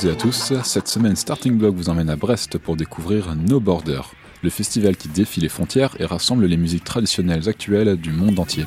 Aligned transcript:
Toutes 0.00 0.08
et 0.08 0.12
à 0.12 0.16
tous. 0.16 0.54
Cette 0.64 0.88
semaine, 0.88 1.14
Starting 1.14 1.58
Block 1.58 1.74
vous 1.74 1.90
emmène 1.90 2.08
à 2.08 2.16
Brest 2.16 2.56
pour 2.56 2.74
découvrir 2.74 3.34
No 3.36 3.60
Border, 3.60 4.00
le 4.42 4.48
festival 4.48 4.96
qui 4.96 5.08
défie 5.08 5.40
les 5.40 5.50
frontières 5.50 5.94
et 6.00 6.06
rassemble 6.06 6.46
les 6.46 6.56
musiques 6.56 6.84
traditionnelles 6.84 7.50
actuelles 7.50 7.96
du 7.96 8.10
monde 8.10 8.38
entier. 8.38 8.64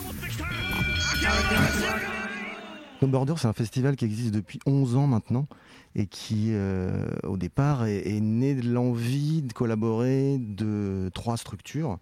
No 3.02 3.08
Border, 3.08 3.34
c'est 3.38 3.48
un 3.48 3.53
festival 3.53 3.95
qui 3.95 4.05
existe 4.05 4.31
depuis 4.31 4.59
11 4.67 4.95
ans 4.95 5.08
maintenant 5.08 5.48
et 5.95 6.05
qui, 6.05 6.49
euh, 6.52 7.08
au 7.23 7.38
départ, 7.38 7.88
est, 7.88 8.20
né 8.20 8.53
de 8.53 8.72
l'envie 8.72 9.41
de 9.41 9.53
collaborer 9.53 10.38
de 10.39 11.09
trois 11.16 11.38
structures, 11.38 11.97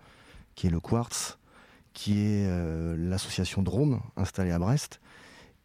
qui 0.55 0.67
est 0.67 0.71
le 0.71 0.81
Quartz, 0.81 1.37
qui 1.93 2.19
est 2.19 2.47
euh, 2.47 2.97
l'association 2.97 3.61
Drôme, 3.61 4.01
installée 4.17 4.51
à 4.51 4.59
Brest, 4.59 4.99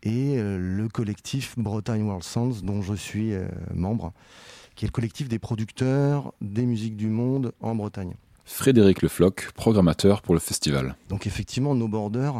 et 0.02 0.38
euh, 0.38 0.59
le 0.59 0.88
collectif 0.88 1.59
Bretagne 1.59 2.02
World 2.02 2.24
Sounds, 2.24 2.62
dont 2.62 2.82
je 2.82 2.95
suis 2.95 3.32
membre, 3.74 4.12
qui 4.74 4.84
est 4.84 4.88
le 4.88 4.92
collectif 4.92 5.28
des 5.28 5.38
producteurs 5.38 6.32
des 6.41 6.66
musiques 6.66 6.96
du 6.96 7.09
monde 7.09 7.52
en 7.60 7.74
Bretagne. 7.74 8.14
Frédéric 8.45 9.02
Lefloc, 9.02 9.50
programmateur 9.55 10.22
pour 10.22 10.34
le 10.34 10.41
festival. 10.41 10.96
Donc 11.09 11.27
effectivement, 11.27 11.74
No 11.74 11.88
Border, 11.88 12.32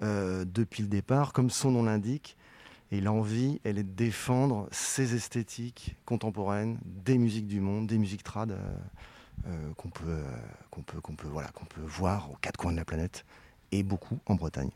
depuis 0.00 0.82
le 0.82 0.88
départ, 0.88 1.32
comme 1.32 1.50
son 1.50 1.70
nom 1.70 1.84
l'indique, 1.84 2.36
et 2.90 3.00
l'envie, 3.00 3.60
elle 3.64 3.78
est 3.78 3.84
de 3.84 3.94
défendre 3.94 4.68
ces 4.70 5.14
esthétiques 5.14 5.96
contemporaines, 6.06 6.78
des 6.84 7.18
musiques 7.18 7.46
du 7.46 7.60
monde, 7.60 7.86
des 7.86 7.98
musiques 7.98 8.22
trad 8.22 8.52
euh, 8.52 8.56
euh, 9.46 9.72
qu'on 9.76 9.90
peut, 9.90 10.04
euh, 10.08 10.22
qu'on 10.70 10.82
peut, 10.82 11.00
qu'on 11.00 11.14
peut, 11.14 11.28
voilà, 11.28 11.48
qu'on 11.48 11.66
peut 11.66 11.82
voir 11.84 12.30
aux 12.30 12.36
quatre 12.40 12.56
coins 12.56 12.72
de 12.72 12.78
la 12.78 12.84
planète 12.84 13.24
et 13.72 13.82
beaucoup 13.82 14.18
en 14.26 14.34
Bretagne. 14.36 14.70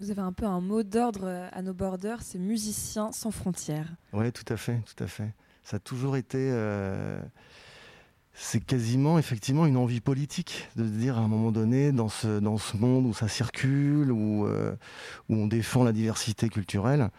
Vous 0.00 0.10
avez 0.10 0.22
un 0.22 0.32
peu 0.32 0.46
un 0.46 0.60
mot 0.60 0.82
d'ordre 0.82 1.48
à 1.52 1.62
nos 1.62 1.74
borders, 1.74 2.22
c'est 2.22 2.38
musiciens 2.38 3.12
sans 3.12 3.30
frontières. 3.30 3.94
Oui, 4.12 4.30
tout 4.32 4.52
à 4.52 4.56
fait, 4.56 4.80
tout 4.80 5.02
à 5.02 5.06
fait. 5.06 5.32
Ça 5.62 5.76
a 5.76 5.80
toujours 5.80 6.16
été 6.16 6.50
c'est 8.34 8.60
quasiment 8.60 9.18
effectivement 9.18 9.64
une 9.64 9.76
envie 9.76 10.00
politique 10.00 10.68
de 10.76 10.84
dire 10.84 11.16
à 11.18 11.20
un 11.20 11.28
moment 11.28 11.52
donné 11.52 11.92
dans 11.92 12.08
ce, 12.08 12.40
dans 12.40 12.58
ce 12.58 12.76
monde 12.76 13.06
où 13.06 13.14
ça 13.14 13.28
circule, 13.28 14.10
où, 14.10 14.46
euh, 14.46 14.74
où 15.28 15.36
on 15.36 15.46
défend 15.46 15.84
la 15.84 15.92
diversité 15.92 16.48
culturelle, 16.48 17.10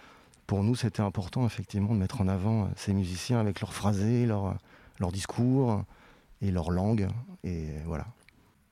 pour 0.45 0.61
nous 0.63 0.75
c'était 0.75 1.01
important 1.01 1.45
effectivement 1.45 1.93
de 1.93 1.99
mettre 1.99 2.21
en 2.21 2.27
avant 2.27 2.63
euh, 2.63 2.67
ces 2.75 2.93
musiciens 2.93 3.39
avec 3.39 3.61
leurs 3.61 3.73
phrasés, 3.73 4.25
leur, 4.25 4.55
leur 4.99 5.11
discours 5.11 5.83
et 6.41 6.51
leur 6.51 6.69
langue. 6.69 7.07
Et 7.45 7.69
voilà. 7.85 8.07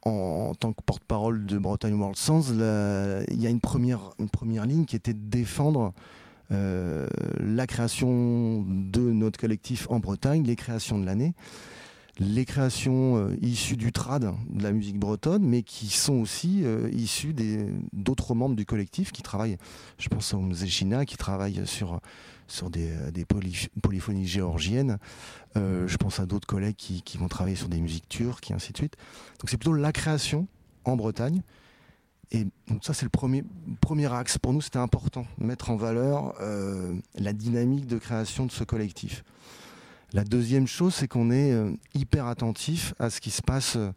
En, 0.05 0.53
tant 0.53 0.73
que 0.73 0.81
porte-parole 0.85 1.45
de 1.45 1.57
Bretagne 1.57 1.93
World 1.93 2.17
Sounds, 2.17 2.51
il 2.51 3.41
y 3.41 3.47
a 3.47 3.49
une 3.49 3.61
première, 3.61 4.11
une 4.19 4.29
première 4.29 4.65
ligne 4.65 4.85
qui 4.85 4.95
était 4.95 5.13
de 5.13 5.29
défendre 5.29 5.93
euh, 6.51 7.07
la 7.39 7.65
création 7.67 8.65
de 8.67 8.99
notre 8.99 9.39
collectif 9.39 9.87
en 9.89 9.99
Bretagne, 9.99 10.43
les 10.43 10.55
créations 10.55 10.99
de 10.99 11.05
l'année 11.05 11.33
les 12.19 12.45
créations 12.45 13.17
euh, 13.17 13.35
issues 13.41 13.75
du 13.75 13.91
trad, 13.91 14.33
de 14.49 14.63
la 14.63 14.71
musique 14.71 14.99
bretonne, 14.99 15.43
mais 15.43 15.63
qui 15.63 15.87
sont 15.87 16.13
aussi 16.13 16.61
euh, 16.63 16.87
issues 16.93 17.33
d'autres 17.91 18.35
membres 18.35 18.55
du 18.55 18.65
collectif 18.65 19.11
qui 19.11 19.23
travaillent. 19.23 19.57
Je 19.97 20.09
pense 20.09 20.31
à 20.33 20.37
Omzechina 20.37 21.05
qui 21.05 21.17
travaille 21.17 21.65
sur, 21.65 21.99
sur 22.47 22.69
des, 22.69 22.91
euh, 22.91 23.61
polyphonies 23.81 24.27
géorgiennes. 24.27 24.97
je 25.55 25.97
pense 25.97 26.19
à 26.19 26.25
d'autres 26.25 26.47
collègues 26.47 26.75
qui, 26.75 27.17
vont 27.17 27.27
travailler 27.27 27.55
sur 27.55 27.69
des 27.69 27.81
musiques 27.81 28.09
turques 28.09 28.51
et 28.51 28.53
ainsi 28.53 28.71
de 28.71 28.77
suite. 28.77 28.95
Donc 29.39 29.49
c'est 29.49 29.57
plutôt 29.57 29.73
la 29.73 29.91
création 29.91 30.47
en 30.85 30.95
Bretagne. 30.95 31.41
Et 32.31 32.47
donc 32.67 32.83
ça 32.83 32.93
c'est 32.93 33.05
le 33.05 33.09
premier, 33.09 33.43
axe. 34.11 34.37
Pour 34.37 34.53
nous 34.53 34.61
c'était 34.61 34.79
important 34.79 35.25
mettre 35.37 35.69
en 35.69 35.75
valeur 35.75 36.33
la 37.15 37.33
dynamique 37.33 37.85
de 37.85 37.97
création 37.97 38.45
de 38.45 38.51
ce 38.51 38.63
collectif. 38.63 39.23
La 40.13 40.23
deuxième 40.23 40.67
chose, 40.67 40.93
c'est 40.93 41.07
qu'on 41.07 41.31
est 41.31 41.51
euh, 41.51 41.71
hyper 41.95 42.27
attentif 42.27 42.93
à 42.99 43.09
ce 43.09 43.19
qui 43.19 43.31
se 43.31 43.41
passe 43.41 43.77
euh, 43.77 43.89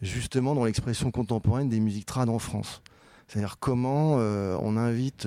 justement 0.00 0.54
dans 0.54 0.64
l'expression 0.64 1.10
contemporaine 1.10 1.68
des 1.68 1.80
musiques 1.80 2.06
trad 2.06 2.28
en 2.28 2.38
France. 2.38 2.80
C'est-à-dire 3.26 3.56
comment 3.58 4.18
euh, 4.18 4.56
on 4.60 4.76
invite 4.76 5.26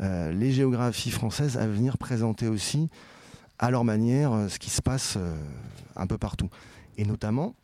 les 0.00 0.52
géographies 0.52 1.10
françaises 1.10 1.56
à 1.58 1.66
venir 1.66 1.98
présenter 1.98 2.48
aussi 2.48 2.88
à 3.58 3.70
leur 3.70 3.84
manière 3.84 4.32
ce 4.48 4.58
qui 4.58 4.70
se 4.70 4.80
passe 4.80 5.18
un 5.94 6.06
peu 6.06 6.16
partout. 6.16 6.48
Et 6.96 7.04
notamment, 7.04 7.54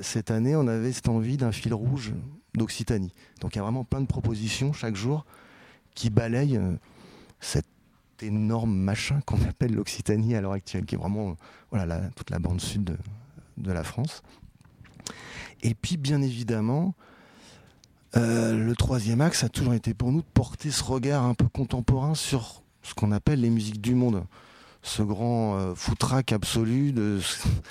cette 0.00 0.30
année, 0.32 0.56
on 0.56 0.66
avait 0.66 0.92
cette 0.92 1.08
envie 1.08 1.36
d'un 1.36 1.52
fil 1.52 1.72
rouge 1.72 2.12
d'Occitanie. 2.54 3.12
Donc 3.40 3.54
il 3.54 3.58
y 3.58 3.60
a 3.60 3.62
vraiment 3.62 3.84
plein 3.84 4.00
de 4.00 4.06
propositions 4.06 4.72
chaque 4.72 4.96
jour 4.96 5.24
qui 5.94 6.10
balayent 6.10 6.60
cette 7.40 7.66
énorme 8.22 8.74
machin 8.74 9.20
qu'on 9.26 9.40
appelle 9.48 9.74
l'Occitanie 9.74 10.34
à 10.34 10.40
l'heure 10.40 10.52
actuelle, 10.52 10.84
qui 10.84 10.94
est 10.94 10.98
vraiment 10.98 11.36
voilà, 11.70 12.00
toute 12.16 12.30
la 12.30 12.38
bande 12.38 12.60
sud 12.60 12.96
de, 13.56 13.72
la 13.72 13.84
France. 13.84 14.22
Et 15.62 15.74
puis, 15.74 15.96
bien 15.96 16.20
évidemment, 16.22 16.94
euh, 18.16 18.54
le 18.56 18.76
troisième 18.76 19.20
axe 19.20 19.44
a 19.44 19.48
toujours 19.48 19.74
été 19.74 19.94
pour 19.94 20.12
nous 20.12 20.20
de 20.20 20.26
porter 20.34 20.70
ce 20.70 20.82
regard 20.84 21.24
un 21.24 21.34
peu 21.34 21.48
contemporain 21.48 22.14
sur 22.14 22.62
ce 22.82 22.94
qu'on 22.94 23.12
appelle 23.12 23.40
les 23.40 23.50
musiques 23.50 23.80
du 23.80 23.94
monde, 23.94 24.24
ce 24.82 25.02
grand 25.02 25.56
euh, 25.56 25.74
foutraque 25.74 26.32
absolu, 26.32 26.92
de, 26.92 27.20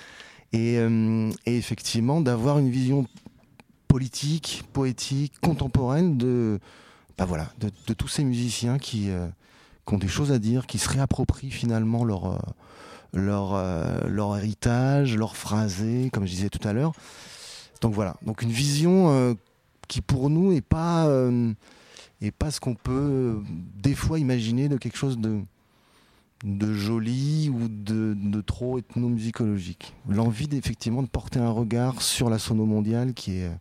euh, 0.56 1.32
et, 1.46 1.58
effectivement 1.58 2.22
d'avoir 2.22 2.60
une 2.60 2.70
vision 2.70 3.06
politique, 3.88 4.64
poétique, 4.74 5.34
contemporaine 5.42 6.18
de, 6.18 6.60
bah 7.18 7.26
voilà, 7.26 7.52
de, 7.60 7.94
tous 7.94 8.08
ces 8.08 8.24
musiciens 8.24 8.80
qui, 8.80 9.10
qui 9.86 9.94
ont 9.94 9.98
des 9.98 10.08
choses 10.08 10.32
à 10.32 10.40
dire, 10.40 10.66
qui 10.66 10.80
se 10.80 10.90
réapproprient 10.90 11.52
finalement 11.52 12.04
leur, 12.06 12.26
euh, 12.26 12.38
leur, 13.14 13.54
euh, 13.54 14.02
leur 14.08 14.38
héritage, 14.38 15.16
leur 15.18 15.36
phrasé, 15.36 16.10
comme 16.12 16.26
je 16.26 16.32
disais 16.32 16.50
tout 16.50 16.66
à 16.68 16.74
l'heure. 16.74 16.94
Donc 17.82 17.94
voilà, 17.94 18.16
donc 18.26 18.42
une 18.42 18.52
vision 18.52 19.10
euh, 19.12 19.34
qui 19.94 20.02
pour 20.02 20.32
nous 20.32 20.52
n'est 20.52 20.62
pas, 20.62 21.08
est 22.20 22.32
pas 22.32 22.50
ce 22.50 22.60
qu'on 22.60 22.74
peut 22.74 23.38
des 23.76 23.94
fois 23.94 24.18
imaginer 24.18 24.68
de 24.68 24.78
quelque 24.78 24.98
chose 24.98 25.20
de, 25.20 25.42
de 26.44 26.74
joli 26.74 27.48
ou 27.54 27.68
de, 27.68 28.16
de 28.18 28.42
trop 28.42 28.80
ethnomusicologique. 28.80 29.94
L'envie 30.10 30.50
effectivement 30.54 31.04
de 31.04 31.08
porter 31.08 31.38
un 31.38 31.52
regard 31.52 32.02
sur 32.02 32.32
la 32.32 32.40
sono 32.40 32.66
mondiale 32.66 33.14
qui 33.14 33.34
est 33.38 33.52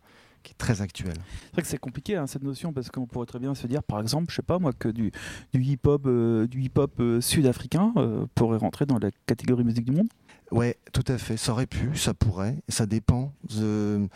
qui 0.41 0.51
est 0.51 0.57
très 0.57 0.81
actuel. 0.81 1.13
C'est 1.15 1.53
vrai 1.53 1.61
que 1.61 1.67
c'est 1.67 1.77
compliqué 1.77 2.17
hein, 2.17 2.27
cette 2.27 2.43
notion 2.43 2.73
parce 2.73 2.89
qu'on 2.89 3.05
pourrait 3.05 3.25
très 3.25 3.39
bien 3.39 3.55
se 3.55 3.65
dire, 3.65 3.81
par 3.81 4.01
exemple, 4.01 4.25
je 4.29 4.35
sais 4.35 4.41
pas 4.41 4.59
moi, 4.59 4.73
que 4.73 4.89
du, 4.89 5.11
hip-hop, 5.53 6.03
euh, 6.05 6.47
du 6.47 6.61
hip-hop 6.63 6.99
euh, 6.99 7.21
sud-africain 7.21 7.93
euh, 7.95 8.25
pourrait 8.35 8.57
rentrer 8.57 8.85
dans 8.85 8.99
la 8.99 9.09
catégorie 9.25 9.63
musique 9.63 9.85
du 9.85 9.91
monde. 9.91 10.09
Ouais, 10.51 10.77
tout 10.91 11.03
à 11.07 11.17
fait. 11.17 11.37
Ça 11.37 11.51
aurait 11.51 11.67
pu, 11.67 11.95
ça 11.95 12.13
pourrait. 12.13 12.57
Ça 12.69 12.85
dépend. 12.85 13.33
De, 13.55 14.07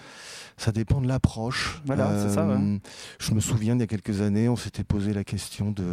ça 0.57 0.71
dépend 0.71 1.01
de 1.01 1.07
l'approche. 1.07 1.81
Voilà, 1.85 2.27
c'est 2.27 2.33
ça. 2.33 2.47
Je 3.19 3.33
me 3.33 3.39
souviens 3.39 3.75
d'il 3.75 3.81
y 3.81 3.83
a 3.83 3.87
quelques 3.87 4.21
années, 4.21 4.49
on 4.49 4.55
s'était 4.55 4.83
posé 4.83 5.13
la 5.13 5.23
question 5.23 5.71
de. 5.71 5.85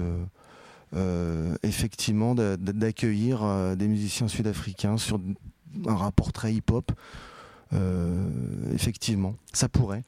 effectivement 1.63 2.35
d'accueillir 2.35 3.77
des 3.77 3.89
musiciens 3.89 4.29
sud-africains 4.29 4.99
sur 4.99 5.21
un 5.87 5.97
rapport 5.97 6.33
très 6.33 6.55
hip-hop 6.55 6.93
euh, 7.75 8.29
effectivement, 8.73 9.35
ça 9.53 9.69
pourrait. 9.69 10.05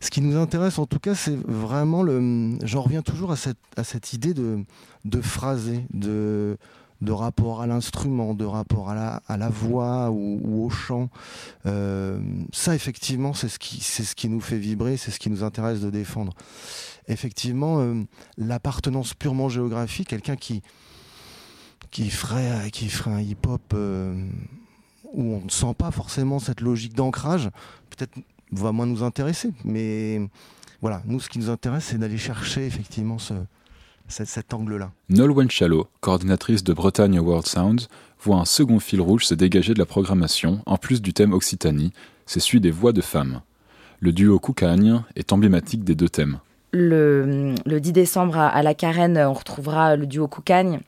Ce 0.00 0.10
qui 0.10 0.20
nous 0.20 0.36
intéresse 0.36 0.78
en 0.78 0.86
tout 0.86 0.98
cas, 0.98 1.14
c'est 1.14 1.36
vraiment 1.46 2.02
le. 2.02 2.58
J'en 2.64 2.82
reviens 2.82 3.02
toujours 3.02 3.32
à 3.32 3.36
cette, 3.36 3.58
à 3.76 3.84
cette 3.84 4.12
idée 4.12 4.34
de, 4.34 4.64
de 5.04 5.20
phraser, 5.20 5.86
de, 5.92 6.58
de 7.00 7.12
rapport 7.12 7.60
à 7.60 7.66
l'instrument, 7.66 8.34
de 8.34 8.44
rapport 8.44 8.90
à 8.90 9.20
la, 9.36 9.48
voix 9.48 10.10
ou, 10.10 10.64
au 10.64 10.70
chant. 10.70 11.10
Euh, 11.66 12.20
ça, 12.52 12.74
effectivement, 12.74 13.34
c'est 13.34 13.48
ce, 13.48 13.58
qui, 13.58 13.80
c'est 13.80 14.04
ce 14.04 14.14
qui 14.14 14.28
nous 14.28 14.40
fait 14.40 14.58
vibrer, 14.58 14.96
c'est 14.96 15.10
ce 15.10 15.18
qui 15.18 15.30
nous 15.30 15.44
intéresse 15.44 15.80
de 15.80 15.90
défendre. 15.90 16.32
Effectivement, 17.08 17.80
euh, 17.80 18.02
l'appartenance 18.38 19.14
purement 19.14 19.48
géographique, 19.48 20.08
quelqu'un 20.08 20.36
qui, 20.36 20.62
qui, 21.90 22.10
ferait, 22.10 22.70
qui 22.70 22.88
ferait 22.88 23.12
un 23.12 23.20
hip-hop 23.20 23.74
où 25.12 25.32
on 25.34 25.44
ne 25.44 25.50
sent 25.50 25.74
pas 25.76 25.90
forcément 25.90 26.38
cette 26.38 26.60
logique 26.60 26.94
d'ancrage, 26.94 27.50
peut-être 27.90 28.18
va 28.52 28.72
moins 28.72 28.86
nous 28.86 29.02
intéresser. 29.02 29.52
Mais 29.64 30.20
voilà, 30.80 31.02
nous, 31.04 31.20
ce 31.20 31.28
qui 31.28 31.38
nous 31.38 31.50
intéresse, 31.50 31.84
c'est 31.84 31.98
d'aller 31.98 32.18
chercher 32.18 32.66
effectivement 32.66 33.18
ce, 33.18 33.34
cet, 34.08 34.54
angle-là. 34.54 34.90
Nolwenn 35.08 35.50
Chalot, 35.50 35.88
coordinatrice 36.00 36.64
de 36.64 36.72
Bretagne 36.72 37.18
World 37.18 37.46
Sounds, 37.46 37.88
voit 38.20 38.36
un 38.36 38.44
second 38.44 38.80
fil 38.80 39.00
rouge 39.00 39.24
se 39.24 39.34
dégager 39.34 39.74
de 39.74 39.78
la 39.78 39.86
programmation, 39.86 40.60
en 40.66 40.76
plus 40.76 41.02
du 41.02 41.12
thème 41.12 41.32
Occitanie, 41.32 41.92
c'est 42.26 42.40
celui 42.40 42.60
des 42.60 42.70
voix 42.70 42.92
de 42.92 43.00
femmes. 43.00 43.40
Le 44.00 44.12
duo 44.12 44.38
Koukagne 44.38 45.02
est 45.14 45.32
emblématique 45.32 45.84
des 45.84 45.94
deux 45.94 46.08
thèmes. 46.08 46.38
Le, 46.72 47.54
10 47.66 47.92
décembre 47.92 48.36
à, 48.36 48.62
la 48.62 48.74
Carène, 48.74 49.16
on 49.18 49.32
retrouvera 49.32 49.96
le 49.96 50.06
duo 50.06 50.28
Koukagne 50.28 50.80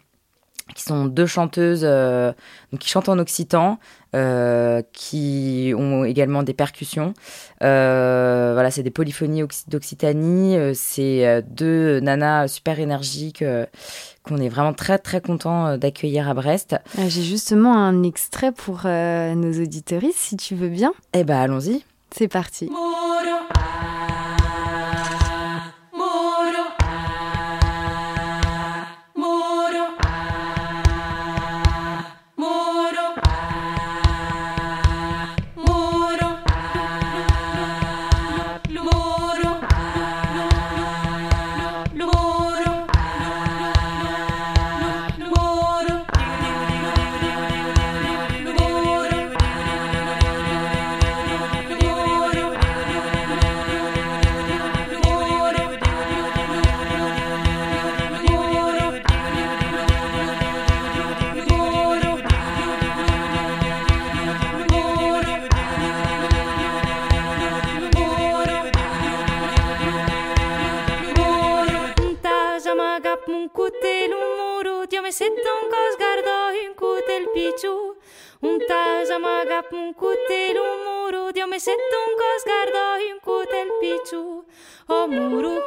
qui 0.75 0.83
sont 0.83 1.07
deux 1.07 1.27
chanteuses 1.27 1.83
euh, 1.85 2.33
donc 2.73 2.81
qui 2.81 2.89
chantent 2.89 3.09
en 3.09 3.19
occitan, 3.19 3.79
euh, 4.15 4.83
qui 4.93 5.73
ont 5.77 6.05
également 6.05 6.43
des 6.43 6.55
percussions. 6.55 7.15
Euh, 7.63 8.51
voilà, 8.55 8.71
c'est 8.71 8.83
des 8.83 8.91
polyphonies 8.91 9.43
d'Occitanie. 9.69 10.57
c'est 10.75 11.43
deux 11.49 12.01
nanas 12.01 12.49
super 12.49 12.81
énergiques 12.81 13.45
qu'on 14.23 14.37
est 14.39 14.49
vraiment 14.49 14.73
très 14.73 14.99
très 14.99 15.21
content 15.21 15.77
d'accueillir 15.77 16.29
à 16.29 16.35
Brest. 16.35 16.77
J'ai 16.97 17.23
justement 17.23 17.77
un 17.77 18.03
extrait 18.03 18.53
pour 18.53 18.83
nos 18.85 19.63
auditeuristes, 19.63 20.19
si 20.19 20.37
tu 20.37 20.55
veux 20.55 20.69
bien. 20.69 20.93
Eh 21.15 21.25
ben, 21.25 21.39
allons-y. 21.39 21.83
C'est 22.11 22.29
parti. 22.29 22.71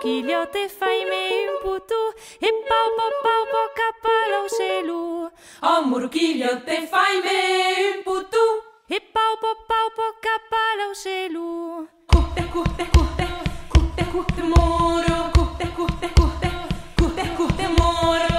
quillote 0.02 0.68
faime 0.68 1.22
un 1.52 1.58
putú 1.62 2.02
e 2.48 2.50
pau 2.70 2.88
pau 2.98 3.12
pau 3.26 3.44
pau 3.54 3.68
capala 3.80 4.38
o 4.46 4.50
selu. 4.58 5.30
O 5.62 5.74
murquillote 5.90 6.76
faime 6.92 7.38
un 7.98 8.04
putú 8.04 8.46
e 8.90 9.00
pau 9.00 9.34
pau 9.42 9.56
pau 9.70 9.88
pau 9.98 10.12
capala 10.26 10.90
o 10.90 10.96
selu. 10.96 11.88
Cute, 12.08 12.44
cute, 12.54 12.86
cute, 12.96 13.28
cute, 13.70 14.04
cute 14.12 14.42
moro, 14.54 15.16
cute, 15.36 15.68
cute, 15.78 16.08
cute, 16.18 16.50
cute, 16.98 17.26
cute 17.38 17.68
moro. 17.78 18.31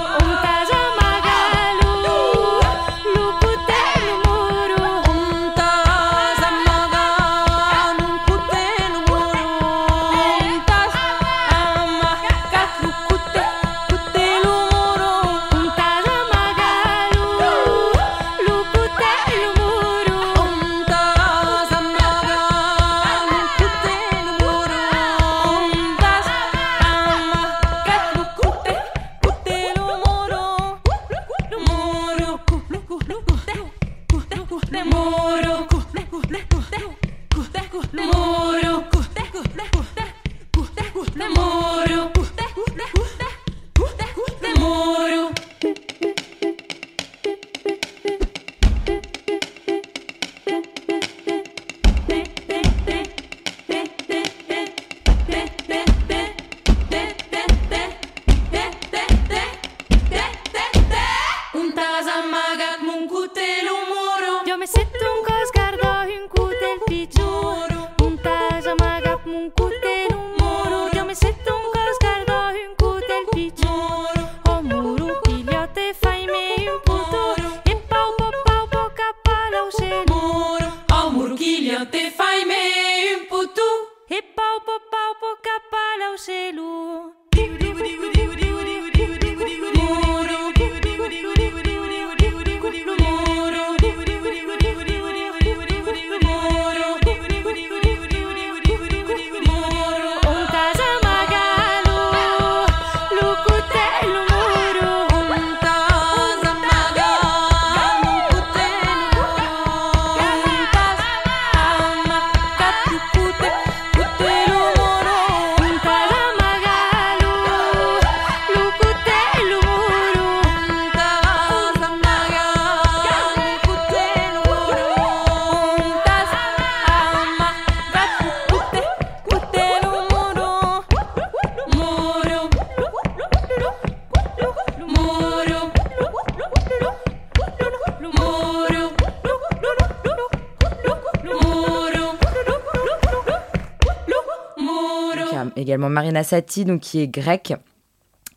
Marina 145.88 146.24
Sati, 146.24 146.64
donc, 146.64 146.80
qui 146.80 147.00
est 147.00 147.08
grecque. 147.08 147.54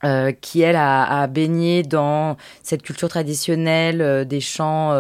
Euh, 0.03 0.33
qui 0.33 0.61
elle 0.61 0.75
a, 0.75 1.25
baigné 1.25 1.81
dans 1.81 2.35
cette 2.61 2.83
culture 2.83 3.07
traditionnelle 3.07 4.01
euh, 4.01 4.23
des 4.25 4.41
chants 4.41 4.91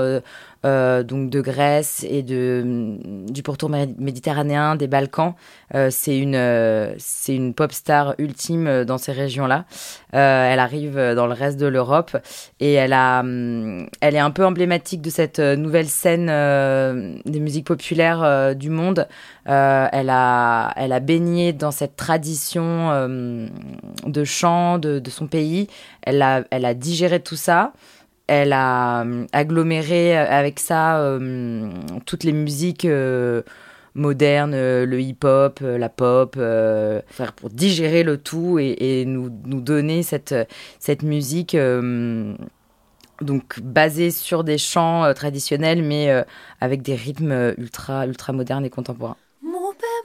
euh, 0.65 1.03
donc 1.03 1.29
de 1.29 1.41
Grèce 1.41 2.03
et 2.09 2.23
de, 2.23 2.63
mm, 2.65 3.29
du 3.29 3.43
pourtour 3.43 3.69
méditerranéen, 3.69 4.75
des 4.75 4.87
Balkans. 4.87 5.35
Euh, 5.75 5.89
c'est 5.91 6.17
une, 6.17 6.35
euh, 6.35 6.95
c'est 6.97 7.35
une 7.35 7.53
pop 7.53 7.71
star 7.71 8.15
ultime 8.17 8.83
dans 8.83 8.97
ces 8.97 9.11
régions-là. 9.11 9.65
elle 10.11 10.59
arrive 10.59 10.95
dans 10.95 11.27
le 11.27 11.33
reste 11.33 11.59
de 11.59 11.67
l'Europe 11.67 12.17
et 12.59 12.73
elle, 12.73 12.93
a, 12.93 13.21
mm, 13.21 13.87
elle 14.01 14.15
est 14.15 14.19
un 14.19 14.31
peu 14.31 14.45
emblématique 14.45 15.01
de 15.01 15.09
cette 15.09 15.39
nouvelle 15.39 15.87
scène 15.87 16.27
des 17.25 17.39
musiques 17.39 17.67
populaires 17.67 18.55
du 18.55 18.69
monde. 18.69 19.07
elle, 19.45 20.09
a, 20.09 20.73
elle 20.77 20.93
a 20.93 20.99
baigné 20.99 21.53
dans 21.53 21.71
cette 21.71 21.95
tradition 21.95 23.07
de 24.05 24.23
chant 24.23 24.79
de, 24.79 24.99
de, 24.99 25.09
son 25.09 25.27
pays. 25.27 25.67
Elle 26.01 26.21
a, 26.21 26.43
elle 26.49 26.65
a 26.65 26.73
digéré 26.73 27.19
tout 27.19 27.35
ça 27.35 27.73
elle 28.30 28.52
a 28.52 29.02
euh, 29.02 29.26
aggloméré 29.32 30.16
euh, 30.16 30.24
avec 30.28 30.60
ça 30.60 31.00
euh, 31.00 31.68
toutes 32.06 32.22
les 32.22 32.32
musiques 32.32 32.86
modernes, 33.94 34.54
le 34.54 35.00
hip-hop, 35.00 35.60
la 35.62 35.88
pop, 35.88 36.38
pour 37.36 37.50
digérer 37.50 38.04
le 38.04 38.18
tout 38.18 38.58
et, 38.60 39.04
nous, 39.04 39.30
nous, 39.44 39.60
donner 39.60 40.04
cette, 40.04 40.34
cette 40.78 41.02
musique 41.02 41.56
donc 43.20 43.60
basé 43.60 44.12
sur 44.12 44.44
des 44.44 44.58
chants 44.58 45.12
traditionnels, 45.12 45.82
mais 45.82 46.24
avec 46.60 46.82
des 46.82 46.94
rythmes 46.94 47.54
ultra, 47.58 48.06
ultra 48.06 48.32
modernes 48.32 48.64
et 48.64 48.70
contemporains. 48.70 49.16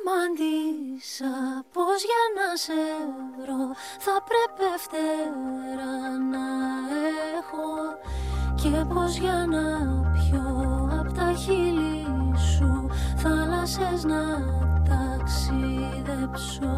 Μαντίσα 0.07 1.33
πως 1.73 1.99
για 2.09 2.23
να 2.37 2.47
σε 2.55 2.79
βρω 3.39 3.61
θα 4.05 4.15
πρέπει 4.29 4.67
φτερά 4.83 5.95
να 6.33 6.45
έχω 7.28 7.28
Και 8.62 8.84
πως 8.94 9.18
για 9.18 9.46
να 9.50 9.64
πιω 10.12 10.46
απ' 11.00 11.12
τα 11.16 11.32
χείλη 11.32 12.06
σου 12.36 12.88
θάλασσες 13.16 14.04
να 14.04 14.22
ταξιδέψω. 14.88 16.74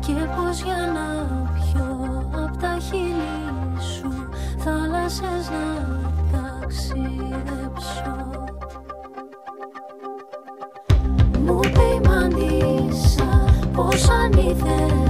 Και 0.00 0.12
πως 0.12 0.62
για 0.62 0.92
να 0.94 1.08
πιω 1.54 1.88
απ' 2.44 2.60
τα 2.60 2.76
χείλη 2.80 3.80
σου 3.94 4.28
θάλασσες 4.58 5.50
να 5.50 5.66
ταξιδέψω. 6.32 8.16
Μου 11.44 11.60
πει 11.60 12.08
μαντήσα 12.08 13.44
πως 13.72 14.08
αν 14.08 14.32
ήθελα 14.32 15.07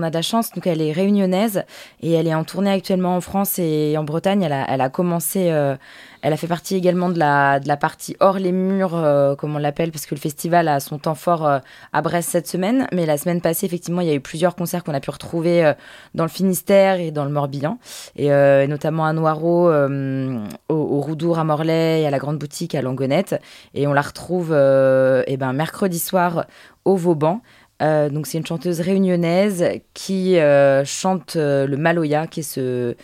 on 0.00 0.02
a 0.02 0.10
de 0.10 0.14
la 0.14 0.22
chance, 0.22 0.50
donc 0.52 0.66
elle 0.66 0.82
est 0.82 0.92
réunionnaise 0.92 1.64
et 2.00 2.12
elle 2.12 2.26
est 2.26 2.34
en 2.34 2.44
tournée 2.44 2.70
actuellement 2.70 3.16
en 3.16 3.20
France 3.20 3.58
et 3.58 3.96
en 3.96 4.04
Bretagne. 4.04 4.42
Elle 4.42 4.80
a, 4.80 4.88
commencé, 4.88 5.50
euh, 5.50 5.76
elle 6.22 6.32
a 6.32 6.36
fait 6.36 6.46
partie 6.46 6.74
également 6.76 7.08
de 7.08 7.18
la, 7.18 7.60
partie 7.76 8.16
hors 8.20 8.38
les 8.38 8.52
murs, 8.52 8.94
euh, 8.94 9.34
comme 9.36 9.54
on 9.54 9.58
l'appelle, 9.58 9.92
parce 9.92 10.06
que 10.06 10.14
le 10.14 10.20
festival 10.20 10.68
a 10.68 10.80
son 10.80 10.98
temps 10.98 11.14
fort 11.14 11.46
euh, 11.46 11.58
à 11.92 12.02
Brest 12.02 12.30
cette 12.30 12.48
semaine. 12.48 12.86
Mais 12.92 13.06
la 13.06 13.18
semaine 13.18 13.40
passée, 13.40 13.66
effectivement, 13.66 14.00
il 14.00 14.08
y 14.08 14.10
a 14.10 14.14
eu 14.14 14.20
plusieurs 14.20 14.56
concerts 14.56 14.82
qu'on 14.84 14.94
a 14.94 15.00
pu 15.00 15.10
retrouver 15.10 15.72
dans 16.14 16.24
le 16.24 16.30
Finistère 16.30 16.98
et 16.98 17.10
dans 17.10 17.24
le 17.24 17.30
Morbihan, 17.30 17.78
et 18.16 18.28
notamment 18.66 19.04
à 19.04 19.12
Noiro, 19.12 19.70
euh, 19.90 20.46
au, 20.68 21.00
Roudour 21.00 21.38
à 21.38 21.44
Morlaix 21.44 22.02
et 22.02 22.06
à 22.06 22.10
la 22.10 22.18
Grande 22.18 22.38
Boutique 22.38 22.74
à 22.74 22.82
Langonette. 22.82 23.40
Et 23.74 23.86
on 23.86 23.92
la 23.92 24.02
retrouve 24.02 24.50
euh, 24.52 25.22
eh 25.26 25.36
ben, 25.36 25.52
mercredi 25.52 25.98
soir 25.98 26.46
au 26.84 26.96
Vauban. 26.96 27.40
Euh, 27.82 28.10
donc 28.10 28.26
c'est 28.26 28.38
une 28.38 28.46
chanteuse 28.46 28.80
réunionnaise 28.80 29.64
qui 29.94 30.38
euh, 30.38 30.84
chante 30.84 31.36
euh, 31.36 31.66
le 31.66 31.76
maloya, 31.76 32.26
qui 32.26 32.40
est 32.40 32.42
ce, 32.42 32.94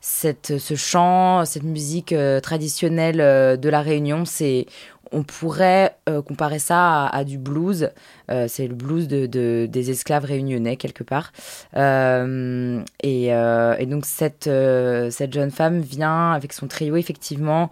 cette, 0.00 0.58
ce 0.58 0.74
chant, 0.74 1.44
cette 1.44 1.64
musique 1.64 2.12
euh, 2.12 2.40
traditionnelle 2.40 3.20
euh, 3.20 3.56
de 3.56 3.68
la 3.68 3.82
Réunion. 3.82 4.24
C'est, 4.24 4.66
on 5.12 5.22
pourrait 5.22 5.94
comparer 6.26 6.58
ça 6.58 7.04
à, 7.04 7.16
à 7.18 7.24
du 7.24 7.36
blues. 7.36 7.90
C'est 8.48 8.66
le 8.66 8.74
blues 8.74 9.08
de, 9.08 9.26
de- 9.26 9.66
des 9.70 9.90
esclaves 9.90 10.24
réunionnais 10.24 10.76
quelque 10.76 11.04
part. 11.04 11.32
Et, 11.74 13.26
et 13.26 13.86
donc 13.86 14.06
cette, 14.06 14.48
cette 15.10 15.34
jeune 15.34 15.50
femme 15.50 15.80
vient 15.82 16.32
avec 16.32 16.54
son 16.54 16.66
trio 16.66 16.96
effectivement 16.96 17.70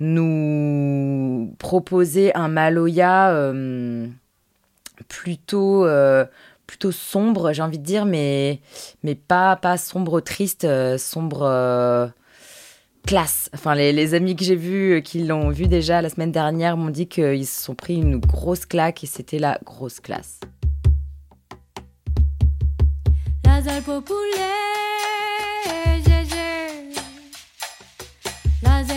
nous 0.00 1.54
proposer 1.58 2.34
un 2.34 2.48
maloya. 2.48 3.52
Plutôt 5.08 5.84
euh, 5.86 6.24
plutôt 6.66 6.92
sombre 6.92 7.52
j'ai 7.52 7.62
envie 7.62 7.78
de 7.78 7.84
dire 7.84 8.04
mais 8.04 8.60
mais 9.02 9.14
pas 9.14 9.56
pas 9.56 9.76
sombre 9.76 10.20
triste 10.20 10.64
euh, 10.64 10.98
sombre 10.98 11.42
euh, 11.42 12.08
classe. 13.06 13.50
Enfin 13.54 13.74
les, 13.74 13.92
les 13.92 14.14
amis 14.14 14.36
que 14.36 14.44
j'ai 14.44 14.56
vus 14.56 15.02
qui 15.02 15.24
l'ont 15.24 15.50
vu 15.50 15.66
déjà 15.66 16.02
la 16.02 16.08
semaine 16.08 16.32
dernière 16.32 16.76
m'ont 16.76 16.90
dit 16.90 17.08
qu'ils 17.08 17.46
se 17.46 17.62
sont 17.62 17.74
pris 17.74 17.96
une 17.96 18.18
grosse 18.18 18.66
claque 18.66 19.04
et 19.04 19.06
c'était 19.06 19.38
la 19.38 19.58
grosse 19.64 20.00
classe. 20.00 20.40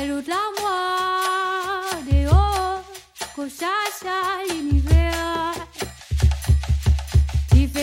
Ut 0.07 0.27
la 0.27 0.55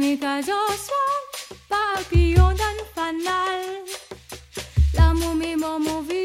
jamais 0.00 0.16
qu'un 0.16 0.40
jour 0.40 0.68
soit 0.70 1.56
papillon 1.68 2.48
d'un 2.50 2.84
fanal. 2.94 3.84
L'amour, 4.94 5.34
mais 5.34 5.56
mon 5.56 5.78
mauvais. 5.78 6.19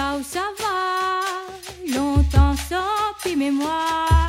Ça, 0.00 0.16
où 0.18 0.22
ça 0.22 0.46
va? 0.60 1.94
Longtemps 1.94 2.56
sans 2.68 3.12
plus 3.20 3.36
mémoire. 3.36 4.28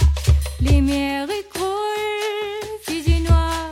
Lumière 0.59 1.29
écroule, 1.41 2.67
fusil 2.85 3.21
noir. 3.21 3.71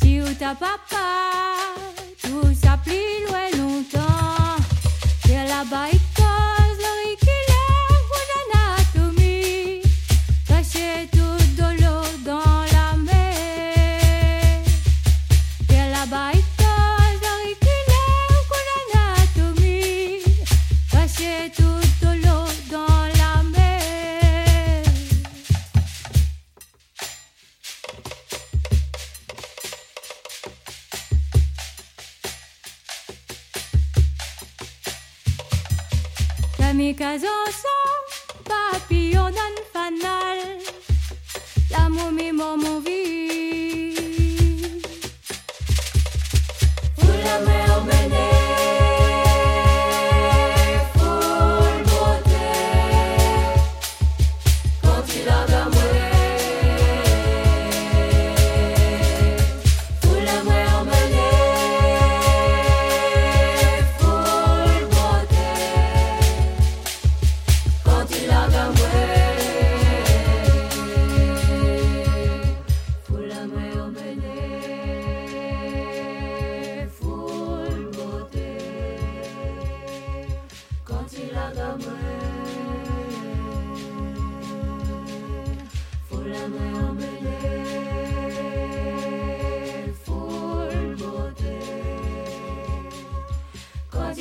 Si 0.00 0.20
où 0.20 0.28
ta 0.42 0.54
papa, 0.54 1.06
tout 2.22 2.52
ça 2.62 2.78
plus 2.84 3.14
loin 3.26 3.46
longtemps. 3.62 4.56
Et 5.30 5.48
là-bas, 5.52 5.88
il 5.92 6.05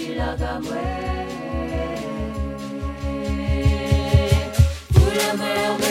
Quand 0.06 0.12
il 0.12 0.20
a 0.20 0.36
gamoué 0.36 0.76
pour 4.94 5.08
la 5.08 5.34
mer 5.34 5.85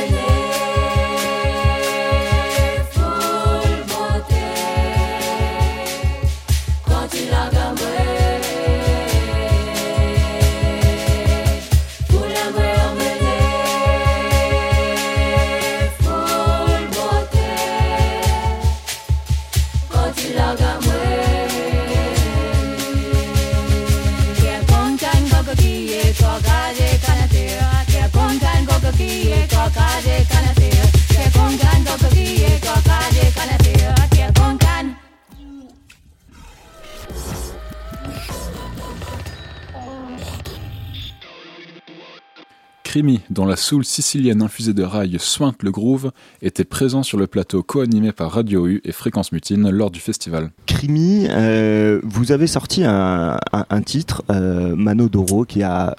Crimi, 42.94 43.22
dont 43.28 43.44
la 43.44 43.56
soul 43.56 43.84
sicilienne 43.84 44.40
infusée 44.40 44.72
de 44.72 44.84
rail 44.84 45.16
sointe 45.18 45.64
le 45.64 45.72
groove, 45.72 46.12
était 46.42 46.62
présent 46.62 47.02
sur 47.02 47.18
le 47.18 47.26
plateau 47.26 47.64
co-animé 47.64 48.12
par 48.12 48.30
Radio 48.30 48.68
U 48.68 48.80
et 48.84 48.92
Fréquence 48.92 49.32
Mutine 49.32 49.68
lors 49.68 49.90
du 49.90 49.98
festival. 49.98 50.52
Crimi, 50.66 51.26
euh, 51.28 52.00
vous 52.04 52.30
avez 52.30 52.46
sorti 52.46 52.84
un 52.84 53.82
titre, 53.84 54.22
euh, 54.30 54.76
Mano 54.76 55.08
Doro, 55.08 55.44
qui 55.44 55.64
a 55.64 55.96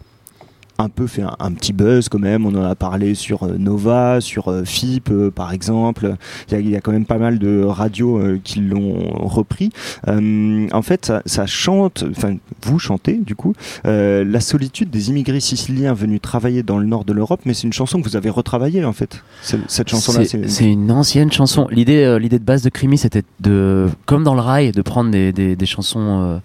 un 0.78 0.90
peu 0.90 1.08
fait 1.08 1.22
un, 1.22 1.36
un 1.40 1.52
petit 1.54 1.74
buzz 1.74 2.10
quand 2.10 2.20
même. 2.20 2.46
On 2.46 2.54
en 2.56 2.64
a 2.64 2.76
parlé 2.76 3.16
sur 3.16 3.44
euh, 3.44 3.56
Nova, 3.58 4.20
sur 4.22 4.50
euh, 4.50 4.66
FIP 4.66 5.10
euh, 5.10 5.32
par 5.32 5.54
exemple. 5.54 6.16
Il 6.50 6.54
y, 6.54 6.58
a, 6.58 6.60
il 6.60 6.70
y 6.70 6.76
a 6.76 6.82
quand 6.82 6.92
même 6.92 7.06
pas 7.06 7.18
mal 7.18 7.40
de 7.40 7.64
radios 7.64 8.18
euh, 8.20 8.40
qui 8.44 8.60
l'ont 8.60 9.12
repris. 9.26 9.70
Euh, 10.08 10.68
en 10.72 10.82
fait, 10.82 11.06
ça, 11.06 11.22
ça 11.26 11.46
chante, 11.46 12.04
enfin 12.12 12.36
vous 12.64 12.80
chantez 12.80 13.18
du 13.18 13.36
coup, 13.36 13.54
la 13.84 14.40
solitude 14.40 14.90
des 14.90 15.10
immigrés 15.10 15.40
siciliens 15.40 15.94
venus 15.94 16.22
travailler 16.22 16.64
dans 16.64 16.78
le 16.78 16.86
nord 16.86 17.06
de 17.06 17.14
l'Europe, 17.14 17.42
mais 17.46 17.54
c'est 17.54 17.64
une 17.64 17.74
chanson 17.74 18.02
que 18.02 18.08
vous 18.08 18.16
avez 18.16 18.30
retravaillée 18.30 18.84
en 18.84 18.94
fait. 18.94 19.24
Cette 19.42 19.90
chanson-là, 19.90 20.26
C'est 20.26 20.66
une 20.66 20.92
ancienne 20.92 21.32
chanson. 21.32 21.68
L'idée, 21.72 22.18
l'idée 22.20 22.40
de 22.40 22.44
base 22.44 22.62
de 22.64 22.70
Crimi, 22.70 22.98
c'était 22.98 23.24
de, 23.40 23.88
comme 24.06 24.24
dans 24.24 24.36
le 24.36 24.42
rail, 24.42 24.72
de 24.72 24.82
prendre 24.82 25.12
des, 25.12 25.32
des, 25.32 25.56
des 25.56 25.66
chansons. 25.66 26.42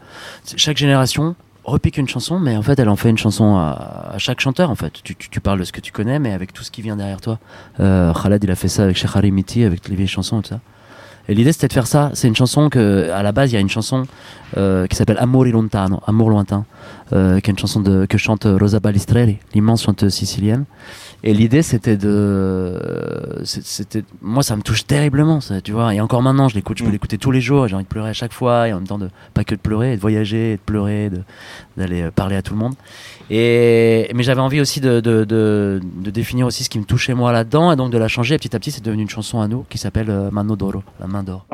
chaque 0.56 0.76
génération 0.76 1.34
repique 1.70 1.96
une 1.96 2.08
chanson, 2.08 2.38
mais 2.38 2.56
en 2.56 2.62
fait, 2.62 2.78
elle 2.78 2.88
en 2.88 2.96
fait 2.96 3.10
une 3.10 3.18
chanson 3.18 3.56
à, 3.56 4.14
chaque 4.18 4.40
chanteur. 4.40 4.70
En 4.70 4.74
fait, 4.74 4.92
tu, 5.02 5.14
tu, 5.16 5.40
parles 5.40 5.58
de 5.58 5.64
ce 5.64 5.72
que 5.72 5.80
tu 5.80 5.92
connais, 5.92 6.18
mais 6.18 6.32
avec 6.32 6.52
tout 6.52 6.62
ce 6.62 6.70
qui 6.70 6.82
vient 6.82 6.96
derrière 6.96 7.20
toi. 7.20 7.38
Euh, 7.80 8.12
Khaled, 8.12 8.42
il 8.44 8.50
a 8.50 8.56
fait 8.56 8.68
ça 8.68 8.84
avec 8.84 8.96
Cheikh 8.96 9.14
Harimiti, 9.14 9.64
avec 9.64 9.88
les 9.88 9.96
vieilles 9.96 10.08
chansons 10.08 10.40
et 10.40 10.42
tout 10.42 10.48
ça. 10.50 10.60
Et 11.30 11.34
l'idée, 11.34 11.52
c'était 11.52 11.68
de 11.68 11.72
faire 11.72 11.86
ça. 11.86 12.10
C'est 12.14 12.26
une 12.26 12.34
chanson 12.34 12.68
que, 12.68 13.08
à 13.12 13.22
la 13.22 13.30
base, 13.30 13.52
il 13.52 13.54
y 13.54 13.56
a 13.56 13.60
une 13.60 13.68
chanson 13.68 14.02
euh, 14.56 14.88
qui 14.88 14.96
s'appelle 14.96 15.16
Amori 15.20 15.52
lontano, 15.52 16.00
Amour 16.04 16.28
lointain, 16.28 16.64
euh, 17.12 17.38
qui 17.38 17.50
est 17.50 17.52
une 17.52 17.58
chanson 17.58 17.80
de, 17.80 18.04
que 18.04 18.18
chante 18.18 18.44
Rosa 18.44 18.80
Balistrelli, 18.80 19.38
l'immense 19.54 19.84
chanteuse 19.84 20.12
sicilienne. 20.12 20.64
Et 21.22 21.32
l'idée, 21.32 21.62
c'était 21.62 21.96
de, 21.96 23.42
c'était, 23.44 24.02
moi, 24.20 24.42
ça 24.42 24.56
me 24.56 24.62
touche 24.62 24.86
terriblement, 24.86 25.40
ça, 25.40 25.60
tu 25.60 25.70
vois. 25.70 25.94
Et 25.94 26.00
encore 26.00 26.20
maintenant, 26.20 26.48
je 26.48 26.56
l'écoute, 26.56 26.78
je 26.78 26.82
peux 26.82 26.88
Mm. 26.88 26.92
l'écouter 26.94 27.18
tous 27.18 27.30
les 27.30 27.40
jours. 27.40 27.68
J'ai 27.68 27.76
envie 27.76 27.84
de 27.84 27.88
pleurer 27.88 28.10
à 28.10 28.14
chaque 28.14 28.32
fois, 28.32 28.66
et 28.66 28.72
en 28.72 28.76
même 28.78 28.88
temps 28.88 28.98
de 28.98 29.08
pas 29.32 29.44
que 29.44 29.54
de 29.54 29.60
pleurer, 29.60 29.92
et 29.92 29.96
de 29.96 30.00
voyager, 30.00 30.54
et 30.54 30.56
de 30.56 30.62
pleurer, 30.62 31.10
d'aller 31.76 32.02
euh, 32.02 32.10
parler 32.10 32.34
à 32.34 32.42
tout 32.42 32.54
le 32.54 32.58
monde. 32.58 32.74
Et 33.30 34.10
mais 34.12 34.24
j'avais 34.24 34.40
envie 34.40 34.60
aussi 34.60 34.80
de, 34.80 35.00
définir 36.10 36.46
aussi 36.46 36.64
ce 36.64 36.68
qui 36.68 36.80
me 36.80 36.84
touchait 36.84 37.14
moi 37.14 37.30
là-dedans, 37.32 37.72
et 37.72 37.76
donc 37.76 37.92
de 37.92 37.98
la 37.98 38.08
changer. 38.08 38.34
Et 38.34 38.38
petit 38.38 38.54
à 38.56 38.58
petit, 38.58 38.72
c'est 38.72 38.84
devenu 38.84 39.02
une 39.02 39.08
chanson 39.08 39.40
à 39.40 39.46
nous 39.46 39.64
qui 39.68 39.78
s'appelle 39.78 40.10
euh, 40.10 40.30
Mano 40.30 40.56
d'oro, 40.56 40.82
la 40.98 41.06
main 41.06 41.22
d'or. 41.22 41.46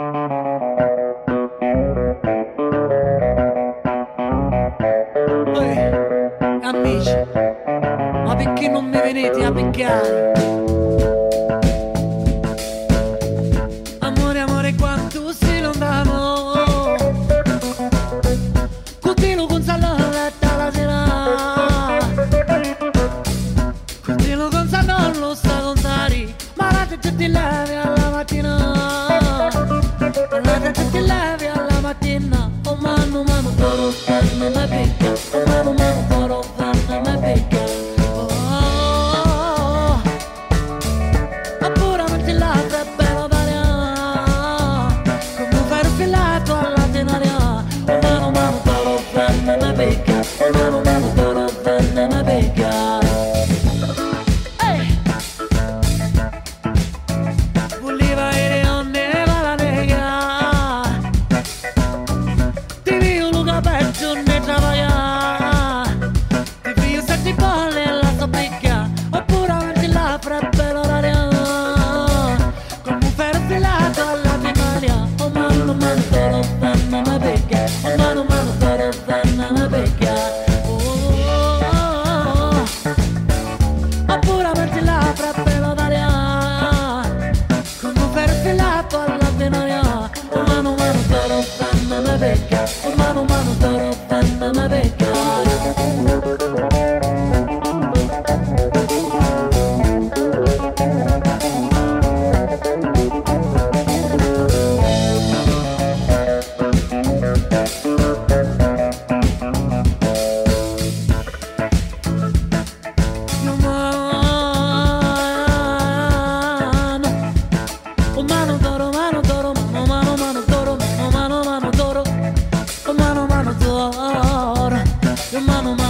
Su 125.36 125.42
mano. 125.42 125.85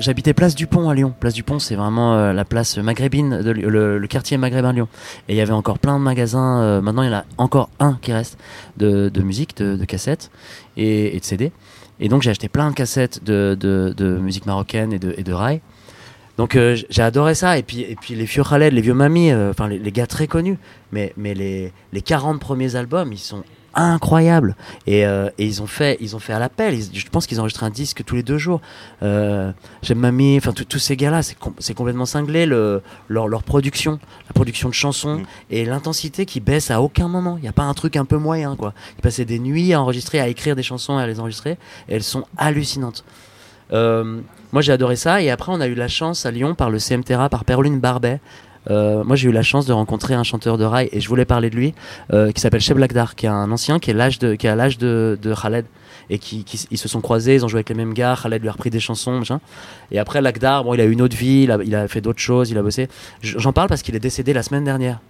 J'habitais 0.00 0.34
Place 0.34 0.54
du 0.54 0.66
Pont 0.66 0.90
à 0.90 0.94
Lyon. 0.94 1.14
Place 1.18 1.32
du 1.32 1.42
Pont, 1.42 1.58
c'est 1.58 1.74
vraiment 1.74 2.14
euh, 2.14 2.32
la 2.34 2.44
place 2.44 2.76
maghrébine, 2.76 3.40
le, 3.40 4.06
quartier 4.06 4.36
maghrébin 4.36 4.72
Lyon. 4.72 4.88
Et 5.28 5.34
il 5.34 5.36
y 5.36 5.40
avait 5.40 5.52
encore 5.52 5.78
plein 5.78 5.98
de 5.98 6.04
magasins. 6.04 6.60
euh, 6.60 6.80
maintenant, 6.82 7.02
il 7.02 7.10
y 7.10 7.14
en 7.14 7.18
a 7.18 7.24
encore 7.38 7.70
un 7.80 7.98
qui 8.02 8.12
reste 8.12 8.38
de, 8.76 9.10
musique, 9.22 9.56
de, 9.56 9.82
cassettes 9.84 10.30
et, 10.76 11.18
de 11.18 11.24
CD. 11.24 11.52
Et 12.00 12.08
donc, 12.08 12.22
j'ai 12.22 12.30
acheté 12.30 12.48
plein 12.48 12.70
de 12.70 12.74
cassettes 12.74 13.24
de, 13.24 14.18
musique 14.20 14.44
marocaine 14.44 14.92
et 14.92 14.98
de, 14.98 15.14
et. 15.16 15.62
Donc, 16.36 16.54
euh, 16.54 16.76
j'ai 16.90 17.02
adoré 17.02 17.34
ça. 17.34 17.56
Et 17.56 17.62
puis, 17.62 17.96
les 18.10 18.24
vieux 18.24 18.44
Khaled, 18.44 18.72
les 18.74 18.82
vieux 18.82 18.94
mamies, 18.94 19.32
enfin, 19.32 19.68
les, 19.68 19.92
gars 19.92 20.06
très 20.06 20.26
connus. 20.26 20.58
Mais, 20.92 21.14
mais 21.16 21.34
les, 21.34 21.72
les 21.92 22.02
40 22.02 22.40
premiers 22.40 22.76
albums, 22.76 23.10
ils 23.12 23.18
sont 23.18 23.42
incroyables. 23.74 24.56
Et, 24.86 25.04
euh, 25.06 25.28
et 25.38 25.46
ils 25.46 25.62
ont 25.62 25.66
fait, 25.66 25.96
ils 26.00 26.16
ont 26.16 26.18
fait 26.18 26.32
à 26.32 26.38
l'appel. 26.38 26.78
Je 26.92 27.08
pense 27.08 27.26
qu'ils 27.26 27.38
ont 27.38 27.42
enregistré 27.42 27.66
un 27.66 27.70
disque 27.70 28.02
tous 28.04 28.14
les 28.16 28.22
deux 28.22 28.38
jours. 28.38 28.60
Euh, 29.02 29.52
J'aime 29.82 29.98
Mamie, 29.98 30.36
enfin 30.38 30.52
tous- 30.52 30.78
ces 30.78 30.96
gars-là, 30.96 31.22
c'est 31.22 31.38
com- 31.38 31.54
c'est 31.58 31.74
complètement 31.74 32.06
cinglé 32.06 32.46
le, 32.46 32.82
leur, 33.08 33.28
leur 33.28 33.42
production, 33.42 33.98
la 34.28 34.32
production 34.32 34.68
de 34.68 34.74
chansons 34.74 35.22
et 35.50 35.64
l'intensité 35.64 36.26
qui 36.26 36.40
baisse 36.40 36.70
à 36.70 36.80
aucun 36.82 37.08
moment. 37.08 37.36
Il 37.38 37.42
n'y 37.42 37.48
a 37.48 37.52
pas 37.52 37.62
un 37.64 37.74
truc 37.74 37.96
un 37.96 38.04
peu 38.04 38.16
moyen 38.16 38.56
quoi. 38.56 38.74
Ils 38.98 39.02
passaient 39.02 39.24
des 39.24 39.38
nuits 39.38 39.72
à 39.72 39.80
enregistrer, 39.80 40.20
à 40.20 40.28
écrire 40.28 40.56
des 40.56 40.62
chansons 40.62 40.98
et 40.98 41.02
à 41.02 41.06
les 41.06 41.20
enregistrer. 41.20 41.58
Et 41.88 41.94
elles 41.96 42.02
sont 42.02 42.24
hallucinantes. 42.36 43.04
Euh, 43.72 44.20
moi 44.52 44.62
j'ai 44.62 44.72
adoré 44.72 44.96
ça 44.96 45.20
et 45.20 45.30
après 45.30 45.52
on 45.52 45.60
a 45.60 45.66
eu 45.66 45.74
la 45.74 45.88
chance 45.88 46.24
à 46.24 46.30
Lyon 46.30 46.54
par 46.54 46.70
le 46.70 46.78
CMTRA, 46.78 47.28
par 47.28 47.44
Peroline 47.44 47.80
Barbet. 47.80 48.20
Euh, 48.70 49.04
moi 49.04 49.16
j'ai 49.16 49.28
eu 49.28 49.32
la 49.32 49.42
chance 49.42 49.66
de 49.66 49.72
rencontrer 49.72 50.14
un 50.14 50.24
chanteur 50.24 50.58
de 50.58 50.64
rail 50.64 50.88
et 50.92 51.00
je 51.00 51.08
voulais 51.08 51.24
parler 51.24 51.48
de 51.50 51.56
lui 51.56 51.74
euh, 52.12 52.32
qui 52.32 52.40
s'appelle 52.40 52.60
Cheb 52.60 52.78
Lagdar 52.78 53.14
qui 53.14 53.26
est 53.26 53.30
un 53.30 53.50
ancien 53.50 53.78
qui 53.78 53.90
est 53.90 53.94
l'âge 53.94 54.18
de 54.18 54.34
qui 54.34 54.46
est 54.46 54.50
à 54.50 54.56
l'âge 54.56 54.78
de, 54.78 55.18
de 55.20 55.34
Khaled 55.34 55.64
et 56.10 56.18
qui, 56.18 56.44
ils 56.70 56.78
se 56.78 56.88
sont 56.88 57.00
croisés 57.00 57.36
ils 57.36 57.44
ont 57.44 57.48
joué 57.48 57.58
avec 57.58 57.68
les 57.68 57.74
mêmes 57.74 57.94
gars 57.94 58.16
Khaled 58.20 58.42
lui 58.42 58.48
a 58.48 58.52
repris 58.52 58.70
des 58.70 58.80
chansons 58.80 59.18
machin. 59.18 59.40
Et 59.90 59.98
après 59.98 60.20
Lagdar 60.20 60.64
bon 60.64 60.74
il 60.74 60.80
a 60.80 60.84
eu 60.84 60.92
une 60.92 61.02
autre 61.02 61.16
vie 61.16 61.48
il 61.48 61.74
a, 61.74 61.88
fait 61.88 62.00
d'autres 62.00 62.20
choses 62.20 62.50
il 62.50 62.58
a 62.58 62.62
bossé. 62.62 62.88
J'en 63.22 63.52
parle 63.52 63.68
parce 63.68 63.82
qu'il 63.82 63.94
est 63.94 64.00
décédé 64.00 64.32
la 64.32 64.42
semaine 64.42 64.64
dernière. 64.64 65.00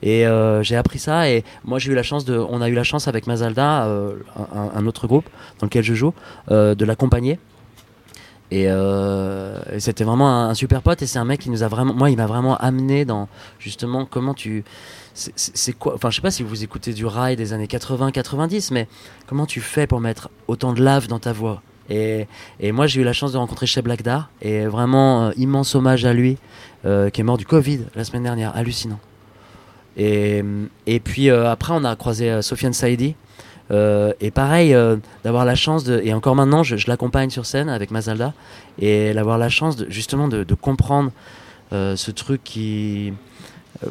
Et 0.00 0.26
euh, 0.26 0.62
j'ai 0.62 0.76
appris 0.76 1.00
ça 1.00 1.28
et 1.28 1.42
moi 1.64 1.78
j'ai 1.78 1.90
eu 1.90 1.94
la 1.94 2.04
chance 2.04 2.24
de 2.24 2.36
on 2.36 2.60
a 2.60 2.68
eu 2.68 2.74
la 2.74 2.84
chance 2.84 3.08
avec 3.08 3.26
Mazalda 3.26 3.88
un, 4.54 4.86
autre 4.86 5.06
groupe 5.06 5.28
dans 5.60 5.66
lequel 5.66 5.82
je 5.82 5.94
joue 5.94 6.14
de 6.50 6.84
l'accompagner 6.84 7.38
et, 8.50 8.70
euh, 8.70 9.78
c'était 9.78 10.04
vraiment 10.04 10.48
un, 10.48 10.54
super 10.54 10.80
pote 10.82 11.02
et 11.02 11.06
c'est 11.06 11.18
un 11.18 11.24
mec 11.24 11.40
qui 11.40 11.50
nous 11.50 11.62
a 11.62 11.68
vraiment 11.68 11.92
moi 11.92 12.10
il 12.10 12.16
m'a 12.16 12.26
vraiment 12.26 12.56
amené 12.56 13.04
dans 13.04 13.28
justement 13.58 14.06
comment 14.06 14.32
tu 14.34 14.64
c'est- 15.14 15.72
quoi 15.72 15.94
enfin 15.94 16.10
je 16.10 16.16
sais 16.16 16.22
pas 16.22 16.30
si 16.30 16.42
vous 16.42 16.62
écoutez 16.64 16.92
du 16.94 17.04
rail 17.04 17.36
des 17.36 17.52
années 17.52 17.66
80 17.66 18.10
90 18.12 18.70
mais 18.70 18.88
comment 19.26 19.46
tu 19.46 19.60
fais 19.60 19.86
pour 19.86 20.00
mettre 20.00 20.30
autant 20.46 20.72
de 20.72 20.82
lave 20.82 21.08
dans 21.08 21.18
ta 21.18 21.32
voix? 21.32 21.60
Et, 21.90 22.26
et 22.60 22.70
moi 22.72 22.86
j'ai 22.86 23.00
eu 23.00 23.04
la 23.04 23.12
chance 23.14 23.32
de 23.32 23.38
rencontrer 23.38 23.66
Cheb 23.66 23.86
Lagdar 23.86 24.30
et 24.42 24.66
vraiment 24.66 25.26
euh, 25.26 25.30
immense 25.36 25.74
hommage 25.74 26.04
à 26.04 26.12
lui 26.12 26.36
euh, 26.84 27.08
qui 27.10 27.20
est 27.22 27.24
mort 27.24 27.38
du 27.38 27.46
Covid 27.46 27.80
la 27.94 28.04
semaine 28.04 28.22
dernière. 28.24 28.54
Hallucinant. 28.56 29.00
Et, 29.96 30.44
et 30.86 31.00
puis 31.00 31.28
euh, 31.30 31.50
après 31.50 31.72
on 31.74 31.84
a 31.84 31.96
croisé 31.96 32.30
euh, 32.30 32.42
Sofiane 32.42 32.72
Saidi 32.74 33.14
euh, 33.70 34.12
et 34.20 34.30
pareil, 34.30 34.74
euh, 34.74 34.96
d'avoir 35.24 35.44
la 35.44 35.54
chance 35.54 35.84
de. 35.84 36.00
Et 36.02 36.12
encore 36.12 36.34
maintenant, 36.34 36.62
je, 36.62 36.76
l'accompagne 36.86 37.30
sur 37.30 37.46
scène 37.46 37.68
avec 37.68 37.90
Mazalda. 37.90 38.32
Et 38.78 39.12
d'avoir 39.12 39.38
la 39.38 39.48
chance 39.48 39.76
justement 39.88 40.28
de, 40.28 40.54
comprendre 40.54 41.10
euh, 41.72 41.96
ce 41.96 42.10
truc 42.10 42.42
qui. 42.44 43.12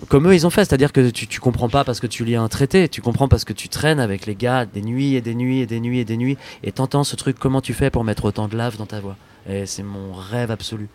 Comme 0.10 0.28
eux, 0.28 0.36
ils 0.36 0.46
ont 0.46 0.50
fait, 0.50 0.66
c'est-à-dire 0.66 0.92
que 0.92 1.10
tu, 1.12 1.28
tu 1.28 1.40
comprends 1.40 1.70
pas 1.70 1.86
parce 1.86 2.02
que 2.02 2.08
tu 2.08 2.26
lis 2.26 2.36
un 2.36 2.50
traité, 2.50 2.90
tu 2.90 3.02
comprends 3.02 3.30
parce 3.30 3.46
que 3.46 3.54
tu 3.54 3.70
traînes 3.70 4.02
avec 4.02 4.26
les 4.26 4.36
gars 4.36 4.66
des 4.66 4.82
nuits 4.82 5.16
et 5.16 5.22
des 5.22 5.34
nuits 5.34 5.62
et 5.62 5.66
des 5.66 5.80
nuits 5.80 6.00
et 6.00 6.06
des 6.06 6.18
nuits, 6.18 6.38
et 6.64 6.74
t'entends 6.74 7.06
ce 7.06 7.16
truc, 7.16 7.40
comment 7.40 7.62
tu 7.62 7.74
fais 7.74 7.90
pour 7.90 8.04
mettre 8.04 8.26
autant 8.26 8.50
de 8.50 8.58
lave 8.58 8.76
dans 8.76 8.86
ta 8.86 9.00
voix? 9.00 9.16
Et 9.48 9.66
c'est 9.66 9.84
mon 9.84 10.12
rêve 10.12 10.52
absolu. 10.52 10.90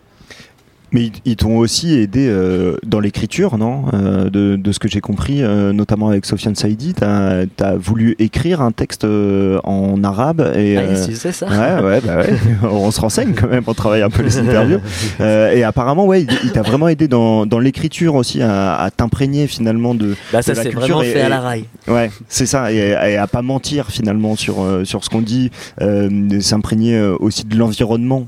Mais 0.92 1.04
ils, 1.04 1.12
ils 1.24 1.36
t'ont 1.36 1.56
aussi 1.56 1.94
aidé 1.98 2.26
euh, 2.28 2.76
dans 2.86 3.00
l'écriture, 3.00 3.56
non 3.58 3.84
Euh, 3.94 4.28
de, 4.30 4.56
de 4.56 4.72
ce 4.72 4.78
que 4.78 4.88
j'ai 4.88 5.00
compris, 5.00 5.42
euh, 5.42 5.72
notamment 5.72 6.08
avec 6.08 6.26
Sofiane 6.26 6.54
Saïdi, 6.54 6.92
t'as 6.94 7.44
as 7.60 7.76
voulu 7.76 8.14
écrire 8.18 8.60
un 8.60 8.72
texte 8.72 9.04
euh, 9.04 9.58
en 9.64 10.02
arabe 10.04 10.40
et 10.56 10.76
Ah, 10.76 10.80
euh, 10.82 10.96
si, 11.04 11.16
c'est 11.16 11.32
ça. 11.32 11.46
Ouais, 11.46 11.82
ouais, 11.82 12.00
bah 12.04 12.18
ouais. 12.18 12.34
on 12.70 12.90
se 12.90 13.00
renseigne 13.00 13.32
quand 13.32 13.48
même, 13.48 13.62
on 13.66 13.74
travaille 13.74 14.02
un 14.02 14.10
peu 14.10 14.22
les 14.22 14.38
interviews. 14.38 14.78
Euh, 15.20 15.52
et 15.52 15.62
apparemment, 15.62 16.04
ouais, 16.06 16.22
il, 16.22 16.28
il 16.44 16.52
t'a 16.52 16.62
vraiment 16.62 16.88
aidé 16.88 17.06
dans, 17.08 17.46
dans 17.46 17.58
l'écriture 17.58 18.14
aussi 18.14 18.42
à, 18.42 18.74
à 18.76 18.90
t'imprégner 18.90 19.46
finalement 19.46 19.94
de, 19.94 20.16
Bah, 20.32 20.42
ça, 20.42 20.52
de 20.52 20.56
la 20.56 20.62
c'est 20.64 20.70
culture 20.70 20.96
vraiment 20.98 21.02
et- 21.02 21.12
fait 21.12 21.20
à 21.22 21.26
et- 21.26 21.30
la 21.30 21.40
raille. 21.40 21.64
Ouais, 21.88 22.10
c'est 22.28 22.46
ça, 22.46 22.72
et, 22.72 22.76
et 22.76 23.16
à 23.16 23.26
pas 23.26 23.42
mentir 23.42 23.88
finalement 23.88 24.36
sur 24.36 24.56
sur 24.84 25.04
ce 25.04 25.10
qu'on 25.10 25.20
dit, 25.22 25.50
s'imprégner 26.40 27.00
aussi 27.20 27.44
de 27.44 27.56
l'environnement. 27.56 28.26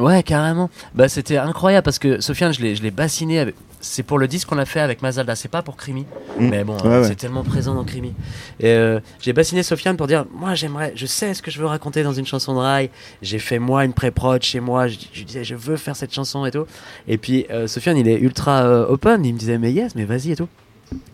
Ouais, 0.00 0.22
carrément. 0.22 0.70
Bah, 0.94 1.08
c'était 1.08 1.38
incroyable 1.38 1.84
parce 1.84 1.98
que 1.98 2.20
Sofiane, 2.20 2.52
je 2.52 2.60
l'ai, 2.60 2.76
je 2.76 2.82
l'ai 2.82 2.90
bassiné. 2.90 3.40
Avec... 3.40 3.54
C'est 3.80 4.02
pour 4.02 4.18
le 4.18 4.26
disque 4.28 4.48
qu'on 4.48 4.58
a 4.58 4.64
fait 4.64 4.80
avec 4.80 5.02
Mazalda, 5.02 5.34
c'est 5.36 5.48
pas 5.48 5.62
pour 5.62 5.76
Crimi. 5.76 6.04
Mm. 6.38 6.48
Mais 6.48 6.64
bon, 6.64 6.74
Ouais, 6.78 6.86
euh, 6.86 7.00
ouais. 7.02 7.08
c'est 7.08 7.14
tellement 7.16 7.44
présent 7.44 7.74
dans 7.74 7.84
Crimi. 7.84 8.12
Et 8.60 8.66
euh, 8.70 9.00
j'ai 9.20 9.32
bassiné 9.32 9.62
Sofiane 9.62 9.96
pour 9.96 10.06
dire 10.06 10.24
Moi, 10.32 10.54
j'aimerais, 10.54 10.92
je 10.96 11.06
sais 11.06 11.34
ce 11.34 11.42
que 11.42 11.50
je 11.50 11.58
veux 11.60 11.66
raconter 11.66 12.02
dans 12.02 12.12
une 12.12 12.26
chanson 12.26 12.54
de 12.54 12.58
rail. 12.60 12.90
J'ai 13.22 13.38
fait 13.38 13.58
moi 13.58 13.84
une 13.84 13.92
pré-prod 13.92 14.42
chez 14.42 14.60
moi. 14.60 14.88
Je, 14.88 14.96
je 15.12 15.24
disais 15.24 15.44
Je 15.44 15.54
veux 15.54 15.76
faire 15.76 15.96
cette 15.96 16.12
chanson 16.14 16.44
et 16.46 16.50
tout. 16.50 16.66
Et 17.06 17.18
puis 17.18 17.46
euh, 17.50 17.66
Sofiane, 17.66 17.96
il 17.96 18.08
est 18.08 18.18
ultra 18.18 18.62
euh, 18.64 18.86
open. 18.88 19.24
Il 19.24 19.34
me 19.34 19.38
disait 19.38 19.58
Mais 19.58 19.72
yes, 19.72 19.94
mais 19.94 20.04
vas-y 20.04 20.32
et 20.32 20.36
tout. 20.36 20.48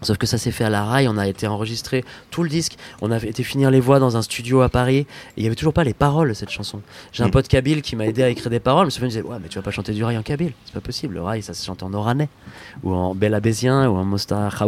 Sauf 0.02 0.18
que 0.18 0.26
ça 0.26 0.38
s'est 0.38 0.50
fait 0.52 0.64
à 0.64 0.70
la 0.70 0.84
rail, 0.84 1.08
on 1.08 1.16
a 1.18 1.26
été 1.26 1.46
enregistré 1.46 2.04
tout 2.30 2.42
le 2.42 2.48
disque, 2.48 2.76
on 3.00 3.10
avait 3.10 3.28
été 3.28 3.42
finir 3.42 3.70
les 3.70 3.80
voix 3.80 3.98
dans 3.98 4.16
un 4.16 4.22
studio 4.22 4.60
à 4.60 4.68
Paris, 4.68 4.98
et 4.98 5.06
il 5.38 5.42
y 5.42 5.46
avait 5.46 5.56
toujours 5.56 5.72
pas 5.72 5.84
les 5.84 5.94
paroles 5.94 6.28
de 6.28 6.34
cette 6.34 6.50
chanson. 6.50 6.80
J'ai 7.12 7.22
un 7.22 7.28
Mm. 7.28 7.30
pote 7.30 7.48
kabyle 7.48 7.82
qui 7.82 7.96
m'a 7.96 8.06
aidé 8.06 8.22
à 8.22 8.28
écrire 8.28 8.50
des 8.50 8.60
paroles, 8.60 8.86
mais 8.86 8.90
Sofiane 8.90 9.08
disait 9.08 9.22
Ouais, 9.22 9.36
mais 9.42 9.48
tu 9.48 9.58
vas 9.58 9.62
pas 9.62 9.70
chanter 9.70 9.92
du 9.92 10.04
rail 10.04 10.16
en 10.18 10.22
kabyle, 10.22 10.52
c'est 10.66 10.74
pas 10.74 10.80
possible, 10.80 11.14
le 11.14 11.22
rail 11.22 11.42
ça 11.42 11.54
se 11.54 11.64
chante 11.64 11.82
en 11.82 11.92
oranais, 11.94 12.28
ou 12.82 12.92
en 12.94 13.14
belabésien, 13.14 13.88
ou 13.88 13.96
en 13.96 14.04
mostar 14.04 14.64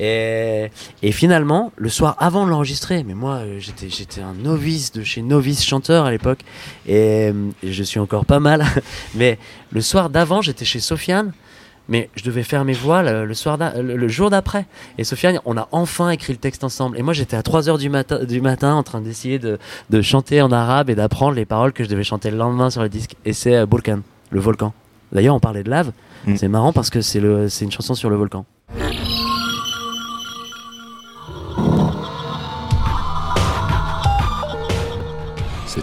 Et, 0.00 0.70
et 1.02 1.12
finalement, 1.12 1.72
le 1.76 1.88
soir 1.88 2.16
avant 2.18 2.44
de 2.44 2.50
l'enregistrer, 2.50 3.04
mais 3.04 3.14
moi 3.14 3.36
euh, 3.36 3.58
j'étais, 3.60 3.88
j'étais 3.88 4.20
un 4.20 4.34
novice 4.34 4.92
de 4.92 5.02
chez 5.04 5.22
Novice 5.22 5.64
Chanteur 5.64 6.04
à 6.04 6.10
l'époque, 6.10 6.40
et, 6.86 7.32
et 7.62 7.72
je 7.72 7.82
suis 7.82 8.00
encore 8.00 8.24
pas 8.26 8.40
mal, 8.40 8.64
mais 9.14 9.38
le 9.70 9.80
soir 9.80 10.10
d'avant 10.10 10.42
j'étais 10.42 10.64
chez 10.64 10.80
Sofiane. 10.80 11.32
Mais 11.88 12.10
je 12.16 12.22
devais 12.24 12.42
faire 12.42 12.64
mes 12.64 12.74
voix 12.74 13.02
le, 13.02 13.24
le 13.24 13.34
soir 13.34 13.56
d'a- 13.58 13.80
le, 13.80 13.96
le 13.96 14.08
jour 14.08 14.28
d'après. 14.30 14.66
Et 14.98 15.04
Sofiane, 15.04 15.40
on 15.46 15.56
a 15.56 15.68
enfin 15.72 16.10
écrit 16.10 16.32
le 16.34 16.38
texte 16.38 16.62
ensemble. 16.64 16.98
Et 16.98 17.02
moi, 17.02 17.14
j'étais 17.14 17.36
à 17.36 17.40
3h 17.42 17.78
du, 17.78 17.88
matin 17.88 18.24
du 18.24 18.40
matin 18.42 18.74
en 18.74 18.82
train 18.82 19.00
d'essayer 19.00 19.38
de, 19.38 19.58
de 19.88 20.02
chanter 20.02 20.42
en 20.42 20.52
arabe 20.52 20.90
et 20.90 20.94
d'apprendre 20.94 21.34
les 21.34 21.46
paroles 21.46 21.72
que 21.72 21.84
je 21.84 21.88
devais 21.88 22.04
chanter 22.04 22.30
le 22.30 22.36
lendemain 22.36 22.68
sur 22.70 22.82
le 22.82 22.88
disque. 22.88 23.14
Et 23.24 23.32
c'est 23.32 23.54
euh, 23.56 23.66
Burkan, 23.66 24.00
le 24.30 24.40
volcan. 24.40 24.74
D'ailleurs, 25.12 25.34
on 25.34 25.40
parlait 25.40 25.62
de 25.62 25.70
lave. 25.70 25.92
Mm. 26.26 26.36
C'est 26.36 26.48
marrant 26.48 26.72
parce 26.74 26.90
que 26.90 27.00
c'est 27.00 27.20
une 27.20 27.72
chanson 27.72 27.94
sur 27.94 28.10
le 28.10 28.16
volcan. 28.16 28.44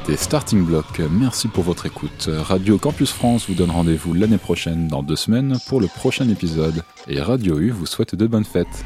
C'était 0.05 0.21
Starting 0.21 0.63
Block. 0.63 1.01
Merci 1.09 1.47
pour 1.47 1.63
votre 1.63 1.87
écoute. 1.87 2.29
Radio 2.31 2.77
Campus 2.77 3.11
France 3.11 3.47
vous 3.49 3.55
donne 3.55 3.71
rendez-vous 3.71 4.13
l'année 4.13 4.37
prochaine 4.37 4.87
dans 4.87 5.01
deux 5.01 5.15
semaines 5.15 5.57
pour 5.67 5.81
le 5.81 5.87
prochain 5.87 6.29
épisode. 6.29 6.83
Et 7.07 7.19
Radio 7.19 7.57
U 7.57 7.71
vous 7.71 7.87
souhaite 7.87 8.13
de 8.13 8.27
bonnes 8.27 8.45
fêtes. 8.45 8.85